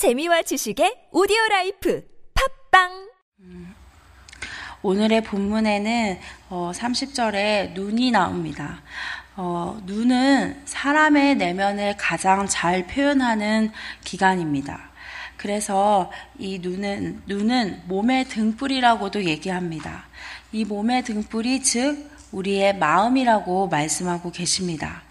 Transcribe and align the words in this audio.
재미와 0.00 0.40
지식의 0.40 1.08
오디오 1.12 1.36
라이프 1.50 2.02
팟빵 2.70 3.10
오늘의 4.80 5.22
본문에는 5.24 6.18
어, 6.48 6.72
30절에 6.74 7.74
눈이 7.74 8.10
나옵니다. 8.10 8.80
어, 9.36 9.78
눈은 9.84 10.62
사람의 10.64 11.36
내면을 11.36 11.98
가장 11.98 12.46
잘 12.46 12.86
표현하는 12.86 13.72
기관입니다. 14.02 14.88
그래서 15.36 16.10
이 16.38 16.60
눈은, 16.60 17.24
눈은 17.26 17.82
몸의 17.84 18.24
등불이라고도 18.24 19.24
얘기합니다. 19.24 20.06
이 20.50 20.64
몸의 20.64 21.04
등불이 21.04 21.62
즉 21.62 22.10
우리의 22.32 22.78
마음이라고 22.78 23.68
말씀하고 23.68 24.32
계십니다. 24.32 25.02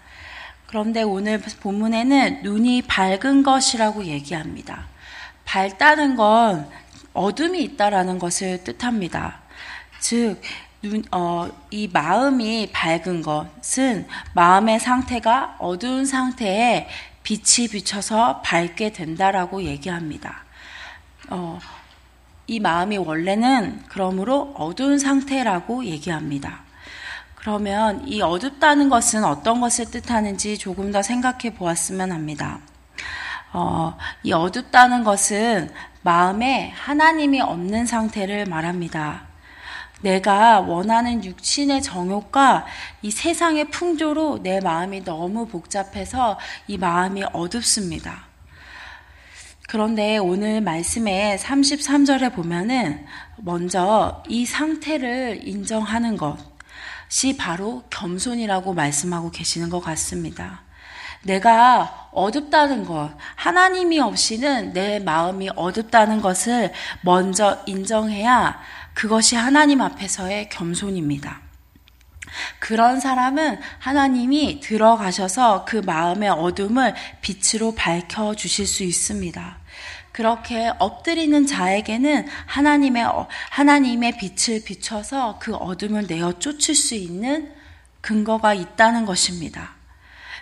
그런데 0.70 1.02
오늘 1.02 1.40
본문에는 1.40 2.42
눈이 2.44 2.82
밝은 2.82 3.42
것이라고 3.42 4.04
얘기합니다. 4.04 4.86
밝다는 5.44 6.14
건 6.14 6.70
어둠이 7.12 7.60
있다라는 7.64 8.20
것을 8.20 8.62
뜻합니다. 8.62 9.40
즉, 9.98 10.40
눈, 10.80 11.02
어, 11.10 11.48
이 11.72 11.88
마음이 11.92 12.70
밝은 12.72 13.22
것은 13.22 14.06
마음의 14.34 14.78
상태가 14.78 15.56
어두운 15.58 16.06
상태에 16.06 16.86
빛이 17.24 17.66
비쳐서 17.66 18.40
밝게 18.42 18.92
된다라고 18.92 19.64
얘기합니다. 19.64 20.44
어, 21.30 21.58
이 22.46 22.60
마음이 22.60 22.96
원래는 22.96 23.82
그러므로 23.88 24.54
어두운 24.56 25.00
상태라고 25.00 25.84
얘기합니다. 25.84 26.69
그러면 27.40 28.06
이 28.06 28.20
어둡다는 28.20 28.90
것은 28.90 29.24
어떤 29.24 29.60
것을 29.60 29.90
뜻하는지 29.90 30.58
조금 30.58 30.92
더 30.92 31.02
생각해 31.02 31.54
보았으면 31.54 32.12
합니다. 32.12 32.60
어, 33.52 33.96
이 34.22 34.32
어둡다는 34.32 35.04
것은 35.04 35.70
마음에 36.02 36.70
하나님이 36.76 37.40
없는 37.40 37.86
상태를 37.86 38.44
말합니다. 38.44 39.22
내가 40.02 40.60
원하는 40.60 41.24
육신의 41.24 41.82
정욕과 41.82 42.66
이 43.02 43.10
세상의 43.10 43.70
풍조로 43.70 44.42
내 44.42 44.60
마음이 44.60 45.04
너무 45.04 45.46
복잡해서 45.46 46.38
이 46.68 46.76
마음이 46.76 47.24
어둡습니다. 47.32 48.28
그런데 49.66 50.18
오늘 50.18 50.60
말씀에 50.60 51.36
33절에 51.36 52.34
보면은 52.34 53.06
먼저 53.36 54.22
이 54.28 54.44
상태를 54.44 55.46
인정하는 55.46 56.16
것 56.16 56.49
이 57.24 57.36
바로 57.36 57.82
겸손이라고 57.90 58.72
말씀하고 58.72 59.30
계시는 59.30 59.68
것 59.68 59.80
같습니다. 59.80 60.62
내가 61.22 62.08
어둡다는 62.12 62.84
것, 62.84 63.10
하나님이 63.34 64.00
없이는 64.00 64.72
내 64.72 64.98
마음이 65.00 65.50
어둡다는 65.54 66.20
것을 66.20 66.72
먼저 67.02 67.62
인정해야 67.66 68.60
그것이 68.94 69.36
하나님 69.36 69.80
앞에서의 69.80 70.48
겸손입니다. 70.48 71.40
그런 72.58 73.00
사람은 73.00 73.60
하나님이 73.78 74.60
들어가셔서 74.60 75.64
그 75.64 75.76
마음의 75.76 76.30
어둠을 76.30 76.94
빛으로 77.20 77.74
밝혀 77.74 78.34
주실 78.34 78.66
수 78.66 78.84
있습니다. 78.84 79.58
그렇게 80.12 80.72
엎드리는 80.78 81.46
자에게는 81.46 82.26
하나님의, 82.46 83.04
하나님의 83.50 84.18
빛을 84.18 84.64
비춰서 84.64 85.38
그 85.40 85.54
어둠을 85.54 86.06
내어 86.06 86.38
쫓을 86.38 86.74
수 86.74 86.94
있는 86.94 87.52
근거가 88.00 88.54
있다는 88.54 89.06
것입니다. 89.06 89.74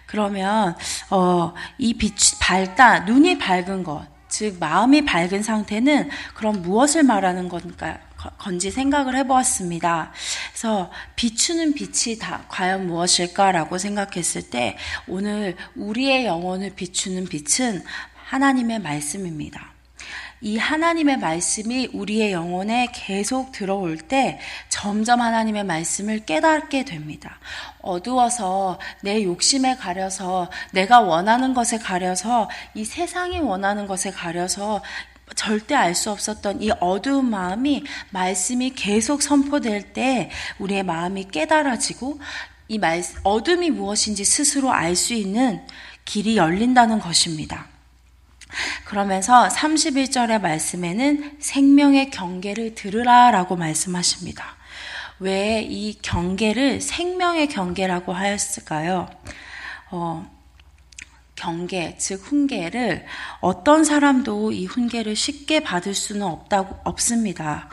그러면, 0.06 0.74
어, 1.10 1.52
이 1.76 1.94
빛, 1.94 2.14
밝다, 2.40 3.00
눈이 3.00 3.38
밝은 3.38 3.84
것, 3.84 4.06
즉, 4.28 4.56
마음이 4.58 5.04
밝은 5.04 5.42
상태는 5.42 6.08
그럼 6.34 6.62
무엇을 6.62 7.02
말하는 7.02 7.48
건가, 7.48 7.98
건지 8.38 8.70
생각을 8.70 9.16
해보았습니다. 9.16 10.12
그래서 10.50 10.90
비추는 11.14 11.74
빛이 11.74 12.18
다 12.18 12.44
과연 12.48 12.86
무엇일까라고 12.86 13.78
생각했을 13.78 14.50
때 14.50 14.76
오늘 15.06 15.56
우리의 15.76 16.26
영혼을 16.26 16.74
비추는 16.74 17.26
빛은 17.26 17.84
하나님의 18.28 18.80
말씀입니다. 18.80 19.72
이 20.42 20.58
하나님의 20.58 21.16
말씀이 21.16 21.88
우리의 21.94 22.32
영혼에 22.32 22.88
계속 22.94 23.52
들어올 23.52 23.96
때 23.96 24.38
점점 24.68 25.22
하나님의 25.22 25.64
말씀을 25.64 26.26
깨닫게 26.26 26.84
됩니다. 26.84 27.40
어두워서 27.80 28.78
내 29.02 29.24
욕심에 29.24 29.76
가려서 29.76 30.50
내가 30.72 31.00
원하는 31.00 31.54
것에 31.54 31.78
가려서 31.78 32.50
이 32.74 32.84
세상이 32.84 33.40
원하는 33.40 33.86
것에 33.86 34.10
가려서 34.10 34.82
절대 35.34 35.74
알 35.74 35.94
수 35.94 36.10
없었던 36.10 36.62
이 36.62 36.70
어두운 36.80 37.30
마음이 37.30 37.84
말씀이 38.10 38.74
계속 38.74 39.22
선포될 39.22 39.94
때 39.94 40.30
우리의 40.58 40.82
마음이 40.82 41.28
깨달아지고 41.32 42.20
이 42.68 42.78
말, 42.78 43.02
어둠이 43.24 43.70
무엇인지 43.70 44.24
스스로 44.24 44.70
알 44.70 44.94
수 44.96 45.14
있는 45.14 45.62
길이 46.04 46.36
열린다는 46.36 47.00
것입니다. 47.00 47.77
그러면서 48.84 49.48
31절의 49.48 50.40
말씀에는 50.40 51.36
생명의 51.38 52.10
경계를 52.10 52.74
들으라 52.74 53.30
라고 53.30 53.56
말씀하십니다. 53.56 54.56
왜 55.20 55.66
이 55.68 55.98
경계를 56.00 56.80
생명의 56.80 57.48
경계라고 57.48 58.12
하였을까요? 58.12 59.08
어, 59.90 60.30
경계, 61.34 61.96
즉 61.98 62.20
훈계를 62.24 63.04
어떤 63.40 63.84
사람도 63.84 64.52
이 64.52 64.66
훈계를 64.66 65.14
쉽게 65.14 65.60
받을 65.60 65.94
수는 65.94 66.26
없다고 66.26 66.80
없습니다. 66.84 67.68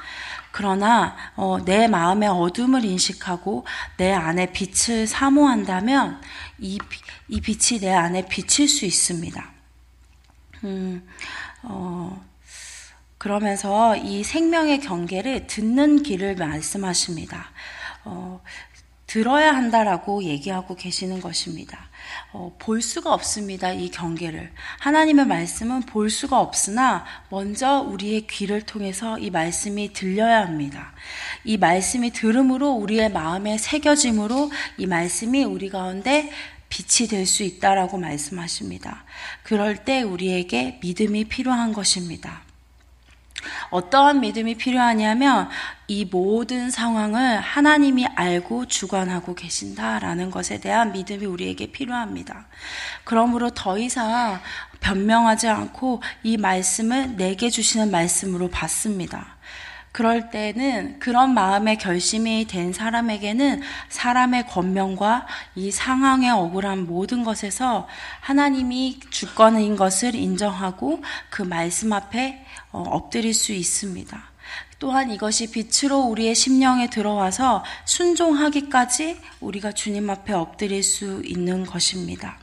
그러나 0.51 1.15
어, 1.35 1.57
내 1.65 1.87
마음의 1.87 2.29
어둠을 2.29 2.85
인식하고 2.85 3.65
내 3.97 4.11
안에 4.11 4.51
빛을 4.51 5.07
사모한다면 5.07 6.21
이, 6.59 6.79
이 7.27 7.41
빛이 7.41 7.79
내 7.81 7.91
안에 7.91 8.27
비칠 8.27 8.69
수 8.69 8.85
있습니다. 8.85 9.54
음, 10.65 11.07
어, 11.63 12.25
그러면서 13.17 13.95
이 13.95 14.23
생명의 14.23 14.81
경계를 14.81 15.47
듣는 15.47 16.03
길을 16.03 16.35
말씀하십니다. 16.35 17.51
어, 18.03 18.41
들어야 19.05 19.55
한다라고 19.55 20.23
얘기하고 20.23 20.75
계시는 20.75 21.21
것입니다. 21.21 21.89
어, 22.33 22.55
볼 22.59 22.81
수가 22.81 23.13
없습니다. 23.13 23.71
이 23.71 23.89
경계를. 23.89 24.51
하나님의 24.79 25.25
말씀은 25.27 25.83
볼 25.83 26.09
수가 26.09 26.39
없으나 26.39 27.05
먼저 27.29 27.81
우리의 27.81 28.27
귀를 28.27 28.63
통해서 28.63 29.17
이 29.19 29.29
말씀이 29.29 29.93
들려야 29.93 30.41
합니다. 30.41 30.93
이 31.43 31.57
말씀이 31.57 32.11
들음으로 32.11 32.71
우리의 32.71 33.11
마음에 33.11 33.57
새겨짐으로 33.57 34.51
이 34.77 34.87
말씀이 34.87 35.43
우리 35.43 35.69
가운데 35.69 36.31
빛이 36.75 37.07
될 37.07 37.25
수 37.25 37.43
있다라고 37.43 37.97
말씀하십니다. 37.97 39.05
그럴 39.43 39.77
때 39.85 40.01
우리에게 40.01 40.79
믿음이 40.81 41.23
필요한 41.25 41.71
것입니다. 41.71 42.41
어떠한 43.69 44.19
믿음이 44.19 44.55
필요하냐면 44.55 45.49
이 45.87 46.03
모든 46.03 46.69
상황을 46.69 47.39
하나님이 47.39 48.07
알고 48.07 48.65
주관하고 48.65 49.35
계신다라는 49.35 50.31
것에 50.31 50.59
대한 50.59 50.91
믿음이 50.91 51.25
우리에게 51.25 51.71
필요합니다. 51.71 52.47
그러므로 53.05 53.51
더 53.51 53.77
이상 53.77 54.41
변명하지 54.81 55.47
않고 55.47 56.01
이 56.23 56.35
말씀을 56.35 57.15
내게 57.15 57.49
주시는 57.49 57.89
말씀으로 57.89 58.49
받습니다. 58.49 59.34
그럴 59.95 60.29
때는 60.29 60.99
그런 60.99 61.33
마음의 61.33 61.77
결심이 61.77 62.45
된 62.47 62.73
사람에게는 62.73 63.61
사람의 63.87 64.47
권명과 64.47 65.25
이 65.55 65.71
상황의 65.71 66.31
억울한 66.31 66.85
모든 66.85 67.23
것에서 67.23 67.87
하나님이 68.19 68.99
주권인 69.09 69.77
것을 69.77 70.13
인정하고 70.13 71.01
그 71.29 71.43
말씀 71.43 71.93
앞에 71.93 72.45
어, 72.73 72.81
엎드릴 72.81 73.33
수 73.33 73.53
있습니다. 73.53 74.21
또한 74.79 75.11
이것이 75.11 75.49
빛으로 75.49 75.99
우리의 75.99 76.35
심령에 76.35 76.89
들어와서 76.89 77.63
순종하기까지 77.85 79.17
우리가 79.39 79.71
주님 79.71 80.09
앞에 80.09 80.33
엎드릴 80.33 80.83
수 80.83 81.21
있는 81.23 81.65
것입니다. 81.65 82.37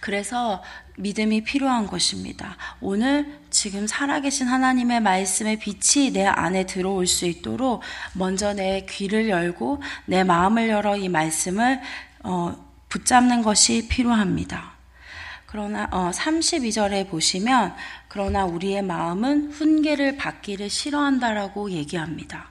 그래서 0.00 0.62
믿음이 0.98 1.42
필요한 1.42 1.86
것입니다. 1.86 2.56
오늘 2.80 3.40
지금 3.50 3.86
살아계신 3.86 4.46
하나님의 4.46 5.00
말씀의 5.00 5.58
빛이 5.58 6.12
내 6.12 6.24
안에 6.24 6.66
들어올 6.66 7.06
수 7.06 7.26
있도록 7.26 7.82
먼저 8.14 8.54
내 8.54 8.86
귀를 8.88 9.28
열고 9.28 9.82
내 10.06 10.24
마음을 10.24 10.68
열어 10.68 10.96
이 10.96 11.08
말씀을 11.08 11.80
어, 12.24 12.54
붙잡는 12.88 13.42
것이 13.42 13.88
필요합니다. 13.88 14.72
그러나 15.46 15.88
어, 15.90 16.10
32절에 16.12 17.08
보시면 17.08 17.74
그러나 18.08 18.44
우리의 18.44 18.82
마음은 18.82 19.52
훈계를 19.52 20.16
받기를 20.16 20.70
싫어한다라고 20.70 21.70
얘기합니다. 21.70 22.48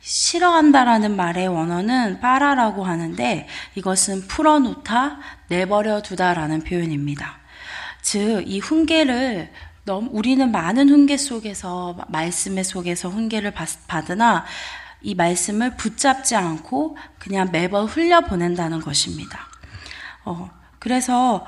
싫어한다라는 0.00 1.14
말의 1.14 1.46
원어는 1.46 2.20
빠라라고 2.20 2.84
하는데 2.84 3.46
이것은 3.76 4.26
풀어놓다, 4.26 5.18
내버려 5.48 6.02
두다라는 6.02 6.64
표현입니다. 6.64 7.41
즉, 8.02 8.44
이 8.46 8.58
훈계를 8.58 9.50
너무 9.84 10.10
우리는 10.12 10.50
많은 10.52 10.88
훈계 10.88 11.16
속에서 11.16 11.96
말씀의 12.08 12.64
속에서 12.64 13.08
훈계를 13.08 13.52
받으나 13.88 14.44
이 15.00 15.14
말씀을 15.14 15.76
붙잡지 15.76 16.36
않고 16.36 16.96
그냥 17.18 17.48
매번 17.50 17.86
흘려 17.86 18.20
보낸다는 18.20 18.80
것입니다. 18.80 19.48
어, 20.24 20.50
그래서 20.78 21.44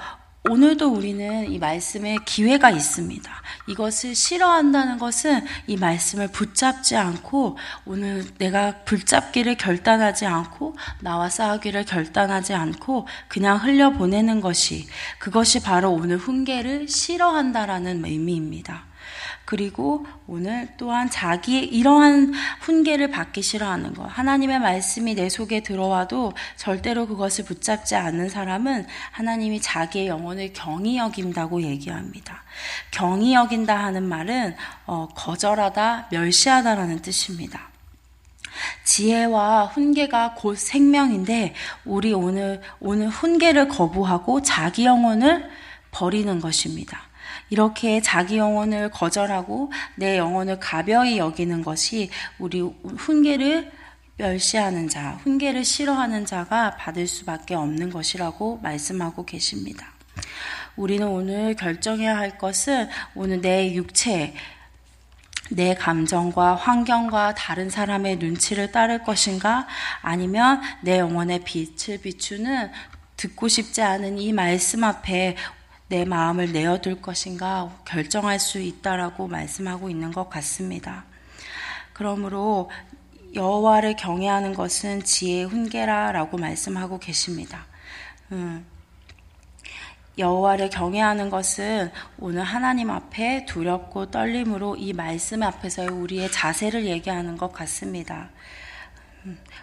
오늘도 0.50 0.92
우리는 0.92 1.50
이 1.50 1.58
말씀에 1.58 2.18
기회가 2.26 2.68
있습니다. 2.68 3.32
이것을 3.66 4.14
싫어한다는 4.14 4.98
것은 4.98 5.40
이 5.66 5.78
말씀을 5.78 6.28
붙잡지 6.28 6.96
않고 6.96 7.56
오늘 7.86 8.26
내가 8.36 8.82
붙잡기를 8.84 9.56
결단하지 9.56 10.26
않고 10.26 10.76
나와 11.00 11.30
싸우기를 11.30 11.86
결단하지 11.86 12.52
않고 12.52 13.08
그냥 13.26 13.56
흘려보내는 13.56 14.42
것이 14.42 14.86
그것이 15.18 15.62
바로 15.62 15.92
오늘 15.92 16.18
훈계를 16.18 16.88
싫어한다라는 16.88 18.04
의미입니다. 18.04 18.84
그리고 19.44 20.06
오늘 20.26 20.68
또한 20.76 21.10
자기 21.10 21.58
이러한 21.58 22.32
훈계를 22.60 23.10
받기 23.10 23.42
싫어하는 23.42 23.94
것. 23.94 24.04
하나님의 24.04 24.58
말씀이 24.60 25.14
내 25.14 25.28
속에 25.28 25.60
들어와도 25.60 26.32
절대로 26.56 27.06
그것을 27.06 27.44
붙잡지 27.44 27.94
않는 27.94 28.30
사람은 28.30 28.86
하나님이 29.12 29.60
자기의 29.60 30.08
영혼을 30.08 30.52
경히 30.52 30.96
여긴다고 30.96 31.62
얘기합니다. 31.62 32.42
경히 32.90 33.34
여긴다 33.34 33.76
하는 33.76 34.04
말은 34.08 34.56
어, 34.86 35.08
거절하다, 35.14 36.08
멸시하다라는 36.10 37.02
뜻입니다. 37.02 37.68
지혜와 38.84 39.66
훈계가 39.66 40.34
곧 40.34 40.56
생명인데 40.56 41.54
우리 41.84 42.12
오늘 42.12 42.62
오늘 42.80 43.08
훈계를 43.08 43.68
거부하고 43.68 44.42
자기 44.42 44.84
영혼을 44.84 45.50
버리는 45.90 46.40
것입니다. 46.40 47.02
이렇게 47.50 48.00
자기 48.00 48.38
영혼을 48.38 48.90
거절하고 48.90 49.72
내 49.96 50.18
영혼을 50.18 50.58
가벼이 50.58 51.18
여기는 51.18 51.62
것이 51.62 52.10
우리 52.38 52.60
훈계를 52.60 53.70
멸시하는 54.16 54.88
자, 54.88 55.18
훈계를 55.22 55.64
싫어하는 55.64 56.24
자가 56.24 56.76
받을 56.76 57.06
수밖에 57.06 57.54
없는 57.54 57.90
것이라고 57.90 58.60
말씀하고 58.62 59.24
계십니다. 59.24 59.92
우리는 60.76 61.06
오늘 61.06 61.54
결정해야 61.54 62.16
할 62.16 62.38
것은 62.38 62.88
오늘 63.14 63.40
내 63.40 63.74
육체, 63.74 64.34
내 65.50 65.74
감정과 65.74 66.54
환경과 66.54 67.34
다른 67.34 67.68
사람의 67.68 68.16
눈치를 68.16 68.72
따를 68.72 69.02
것인가 69.02 69.66
아니면 70.00 70.60
내 70.80 70.98
영혼의 70.98 71.40
빛을 71.44 71.98
비추는 72.00 72.70
듣고 73.16 73.48
싶지 73.48 73.82
않은 73.82 74.18
이 74.18 74.32
말씀 74.32 74.84
앞에 74.84 75.36
내 75.94 76.04
마음을 76.04 76.50
내어둘 76.50 77.00
것인가 77.00 77.70
결정할 77.84 78.40
수 78.40 78.58
있다라고 78.58 79.28
말씀하고 79.28 79.88
있는 79.88 80.10
것 80.10 80.28
같습니다. 80.28 81.04
그러므로 81.92 82.68
여호와를 83.32 83.94
경외하는 83.94 84.54
것은 84.54 85.04
지혜의 85.04 85.44
훈계라라고 85.44 86.36
말씀하고 86.36 86.98
계십니다. 86.98 87.66
음, 88.32 88.66
여호와를 90.18 90.70
경외하는 90.70 91.30
것은 91.30 91.92
오늘 92.18 92.42
하나님 92.42 92.90
앞에 92.90 93.46
두렵고 93.46 94.10
떨림으로 94.10 94.74
이 94.74 94.92
말씀 94.92 95.44
앞에서의 95.44 95.90
우리의 95.90 96.32
자세를 96.32 96.86
얘기하는 96.86 97.36
것 97.36 97.52
같습니다. 97.52 98.30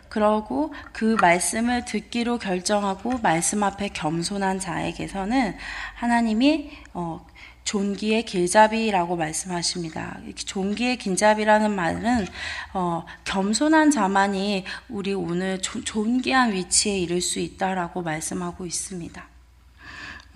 그러고 0.09 0.73
그 0.91 1.17
말씀을 1.21 1.85
듣기로 1.85 2.37
결정하고 2.39 3.19
말씀 3.19 3.63
앞에 3.63 3.89
겸손한 3.89 4.59
자에게서는 4.59 5.55
하나님이 5.95 6.71
어, 6.93 7.25
존귀의 7.63 8.25
길잡이라고 8.25 9.15
말씀하십니다. 9.15 10.19
존귀의 10.35 10.97
길잡이라는 10.97 11.71
말은 11.71 12.27
어, 12.73 13.05
겸손한 13.23 13.91
자만이 13.91 14.65
우리 14.89 15.13
오늘 15.13 15.61
조, 15.61 15.81
존귀한 15.83 16.53
위치에 16.53 16.97
이를 16.97 17.21
수 17.21 17.39
있다라고 17.39 18.01
말씀하고 18.01 18.65
있습니다. 18.65 19.25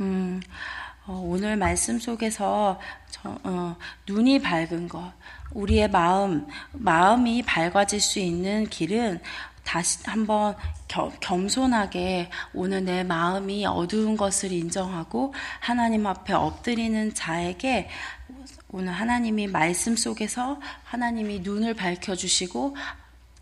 음, 0.01 0.41
어, 0.41 0.84
오늘 1.07 1.55
말씀 1.55 1.99
속에서 1.99 2.79
저, 3.11 3.37
어, 3.43 3.75
눈이 4.07 4.41
밝은 4.41 4.89
것, 4.89 5.13
우리의 5.51 5.89
마음, 5.89 6.47
마음이 6.71 7.43
밝아질 7.43 7.99
수 7.99 8.19
있는 8.19 8.67
길은 8.67 9.19
다시 9.63 9.99
한번 10.05 10.55
겸손하게 11.19 12.29
오늘 12.53 12.85
내 12.85 13.03
마음이 13.03 13.65
어두운 13.65 14.17
것을 14.17 14.51
인정하고 14.51 15.33
하나님 15.59 16.07
앞에 16.07 16.33
엎드리는 16.33 17.13
자에게 17.13 17.89
오늘 18.69 18.91
하나님이 18.91 19.47
말씀 19.47 19.95
속에서 19.95 20.59
하나님이 20.83 21.39
눈을 21.39 21.75
밝혀주시고 21.75 22.75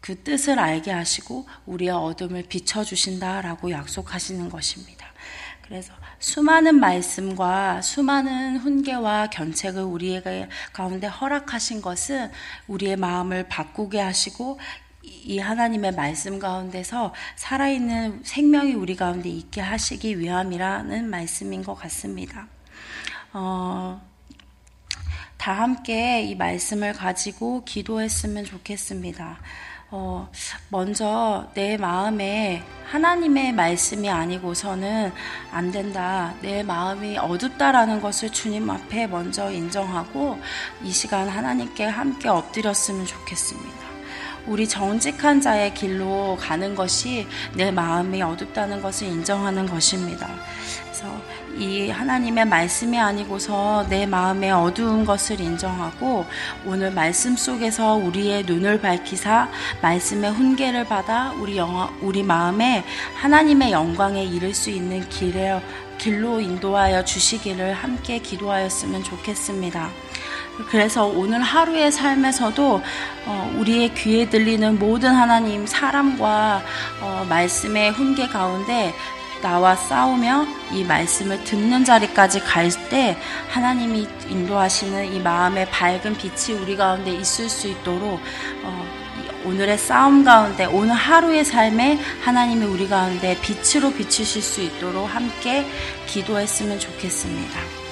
그 0.01 0.21
뜻을 0.21 0.59
알게 0.59 0.92
하시고 0.92 1.48
우리의 1.66 1.92
어둠을 1.92 2.44
비춰주신다라고 2.44 3.71
약속하시는 3.71 4.50
것입니다. 4.50 5.03
그래서 5.63 5.94
수많은 6.19 6.80
말씀과 6.80 7.81
수많은 7.81 8.57
훈계와 8.57 9.27
견책을 9.27 9.81
우리에게 9.81 10.50
가운데 10.74 11.07
허락하신 11.07 11.81
것은 11.81 12.31
우리의 12.68 12.98
마음을 12.98 13.48
바꾸게 13.48 14.00
하시고 14.00 14.60
이 15.04 15.39
하나님의 15.39 15.94
말씀 15.94 16.39
가운데서 16.39 17.13
살아있는 17.36 18.21
생명이 18.24 18.74
우리 18.74 18.95
가운데 18.95 19.30
있게 19.30 19.62
하시기 19.62 20.19
위함이라는 20.19 21.10
말씀인 21.10 21.63
것 21.63 21.75
같습니다. 21.75 22.48
어, 23.33 24.01
다 25.38 25.54
함께 25.54 26.24
이 26.24 26.36
말씀을 26.36 26.94
가지고 26.94 27.63
기도했으면 27.66 28.45
좋겠습니다. 28.45 29.39
어, 29.95 30.28
먼저 30.69 31.48
내 31.54 31.78
마음에 31.78 32.63
하나님의 32.88 33.51
말씀이 33.51 34.10
아니고서는 34.10 35.12
안 35.51 35.72
된다. 35.72 36.34
내 36.42 36.63
마음이 36.63 37.19
어둡다라는 37.19 38.01
것을 38.01 38.31
주님 38.31 38.72
앞에 38.72 39.06
먼저 39.06 39.51
인정하고 39.51 40.40
이 40.81 40.90
시간 40.90 41.30
하나님께 41.30 41.86
함께 41.86 42.28
엎드렸으면 42.28 43.06
좋겠습니다. 43.06 43.82
우리 44.45 44.68
정직한 44.68 45.40
자의 45.40 45.74
길로 45.74 46.38
가는 46.40 46.75
것이 46.75 47.28
내 47.54 47.72
마음이 47.72 48.22
어둡다는 48.22 48.81
것을 48.81 49.07
인정하는 49.07 49.66
것입니다. 49.66 50.30
그래서 50.84 51.07
이 51.57 51.90
하나님의 51.90 52.45
말씀이 52.45 53.00
아니고서 53.00 53.86
내 53.90 54.06
마음의 54.06 54.51
어두운 54.51 55.06
것을 55.06 55.40
인정하고 55.40 56.25
오늘 56.66 56.92
말씀 56.92 57.35
속에서 57.35 57.95
우리의 57.95 58.44
눈을 58.44 58.81
밝히사 58.81 59.50
말씀의 59.81 60.31
훈계를 60.31 60.85
받아 60.85 61.31
우리 61.33 61.57
영화, 61.57 61.90
우리 62.02 62.23
마음에 62.23 62.83
하나님의 63.16 63.71
영광에 63.71 64.23
이를 64.23 64.54
수 64.54 64.69
있는 64.71 65.07
길에, 65.09 65.62
길로 65.97 66.42
인도하여 66.42 67.06
주시기를 67.06 67.73
함께 67.73 68.19
기도하였으면 68.19 69.04
좋겠습니다. 69.04 69.90
그래서 70.69 71.06
오늘 71.06 71.42
하루의 71.42 71.92
삶에서도 71.92 72.81
어, 73.26 73.56
우리의 73.57 73.94
귀에 73.95 74.30
들리는 74.30 74.78
모든 74.78 75.12
하나님 75.14 75.66
사람과 75.66 76.62
어, 77.02 77.26
말씀의 77.30 77.92
훈계 77.92 78.28
가운데 78.28 78.94
나와 79.42 79.76
싸우며 79.76 80.45
이 80.72 80.86
말씀을 80.86 81.44
듣는 81.44 81.83
자리까지 81.83 82.40
갈 82.40 82.69
때 82.90 83.18
하나님이 83.50 84.07
인도하시는 84.30 85.14
이 85.14 85.19
마음의 85.19 85.69
밝은 85.69 86.16
빛이 86.18 86.57
우리 86.57 86.78
가운데 86.78 87.12
있을 87.12 87.50
수 87.50 87.68
있도록 87.68 88.19
어, 88.64 88.86
오늘의 89.45 89.78
싸움 89.78 90.24
가운데 90.24 90.66
오늘 90.66 90.94
하루의 90.94 91.44
삶에 91.44 92.00
하나님이 92.24 92.66
우리 92.66 92.88
가운데 92.88 93.38
빛으로 93.42 93.92
비추실 93.92 94.42
수 94.42 94.62
있도록 94.62 95.14
함께 95.14 95.66
기도했으면 96.07 96.80
좋겠습니다. 96.80 97.82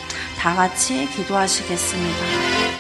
다 0.42 0.56
같이 0.56 1.08
기도하시겠습니다. 1.16 2.72